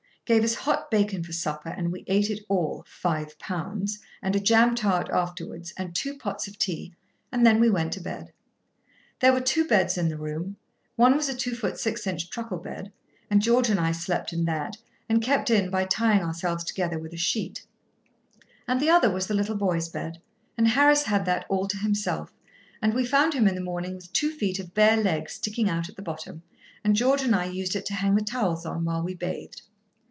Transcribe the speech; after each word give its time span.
—gave 0.23 0.45
us 0.45 0.55
hot 0.55 0.89
bacon 0.89 1.21
for 1.21 1.33
supper, 1.33 1.67
and 1.67 1.91
we 1.91 2.05
ate 2.07 2.29
it 2.29 2.39
all—five 2.47 3.37
pounds—and 3.37 4.33
a 4.33 4.39
jam 4.39 4.73
tart 4.73 5.09
afterwards, 5.09 5.73
and 5.75 5.93
two 5.93 6.17
pots 6.17 6.47
of 6.47 6.57
tea, 6.57 6.93
and 7.33 7.45
then 7.45 7.59
we 7.59 7.69
went 7.69 7.91
to 7.91 7.99
bed. 7.99 8.31
There 9.19 9.33
were 9.33 9.41
two 9.41 9.67
beds 9.67 9.97
in 9.97 10.07
the 10.07 10.15
room; 10.15 10.55
one 10.95 11.17
was 11.17 11.27
a 11.27 11.33
2ft. 11.33 11.73
6in. 11.73 12.29
truckle 12.29 12.59
bed, 12.59 12.93
and 13.29 13.41
George 13.41 13.67
and 13.69 13.77
I 13.77 13.91
slept 13.91 14.31
in 14.31 14.45
that, 14.45 14.77
and 15.09 15.21
kept 15.21 15.49
in 15.49 15.69
by 15.69 15.83
tying 15.83 16.21
ourselves 16.21 16.63
together 16.63 16.97
with 16.97 17.11
a 17.13 17.17
sheet; 17.17 17.65
and 18.69 18.79
the 18.79 18.89
other 18.89 19.11
was 19.11 19.27
the 19.27 19.33
little 19.33 19.57
boy's 19.57 19.89
bed, 19.89 20.21
and 20.57 20.69
Harris 20.69 21.03
had 21.03 21.25
that 21.25 21.45
all 21.49 21.67
to 21.67 21.75
himself, 21.75 22.31
and 22.81 22.93
we 22.93 23.05
found 23.05 23.33
him, 23.33 23.49
in 23.49 23.55
the 23.55 23.59
morning, 23.59 23.95
with 23.95 24.13
two 24.13 24.31
feet 24.31 24.59
of 24.59 24.73
bare 24.73 24.95
leg 24.95 25.29
sticking 25.29 25.69
out 25.69 25.89
at 25.89 25.97
the 25.97 26.01
bottom, 26.01 26.41
and 26.85 26.95
George 26.95 27.21
and 27.21 27.35
I 27.35 27.43
used 27.43 27.75
it 27.75 27.85
to 27.87 27.95
hang 27.95 28.15
the 28.15 28.23
towels 28.23 28.65
on 28.65 28.85
while 28.85 29.03
we 29.03 29.13
bathed. 29.13 29.63